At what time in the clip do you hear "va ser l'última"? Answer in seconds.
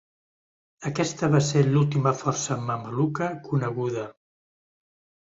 1.33-2.13